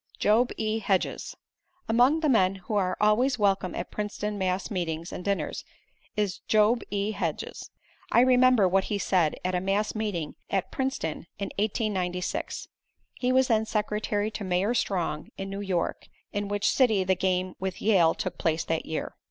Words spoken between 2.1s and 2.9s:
the men who